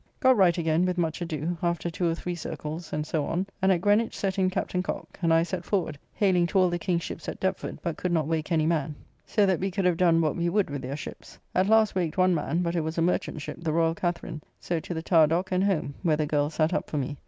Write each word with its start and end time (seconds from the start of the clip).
Got 0.19 0.35
right 0.35 0.57
again 0.57 0.83
with 0.87 0.97
much 0.97 1.21
ado, 1.21 1.55
after 1.61 1.91
two 1.91 2.09
or 2.09 2.15
three 2.15 2.33
circles 2.33 2.91
and 2.91 3.05
so 3.05 3.23
on, 3.23 3.45
and 3.61 3.71
at 3.71 3.81
Greenwich 3.81 4.17
set 4.17 4.39
in 4.39 4.49
Captain 4.49 4.81
Cocke, 4.81 5.19
and 5.21 5.31
I 5.31 5.43
set 5.43 5.63
forward, 5.63 5.99
hailing 6.15 6.47
to 6.47 6.57
all 6.57 6.71
the 6.71 6.79
King's 6.79 7.03
ships 7.03 7.29
at 7.29 7.39
Deptford, 7.39 7.77
but 7.83 7.97
could 7.97 8.11
not 8.11 8.25
wake 8.25 8.51
any 8.51 8.65
man: 8.65 8.95
so 9.27 9.45
that 9.45 9.59
we 9.59 9.69
could 9.69 9.85
have 9.85 9.97
done 9.97 10.19
what 10.19 10.35
we 10.35 10.49
would 10.49 10.71
with 10.71 10.81
their 10.81 10.97
ships. 10.97 11.37
At 11.53 11.69
last 11.69 11.93
waked 11.93 12.17
one 12.17 12.33
man; 12.33 12.63
but 12.63 12.75
it 12.75 12.81
was 12.81 12.97
a 12.97 13.01
merchant 13.03 13.43
ship, 13.43 13.57
the 13.63 13.73
Royall 13.73 13.93
Catharine: 13.93 14.41
so 14.59 14.79
to 14.79 14.91
the 14.95 15.03
Towerdock 15.03 15.51
and 15.51 15.63
home, 15.65 15.93
where 16.01 16.17
the 16.17 16.25
girl 16.25 16.49
sat 16.49 16.73
up 16.73 16.89
for 16.89 16.97
me. 16.97 17.15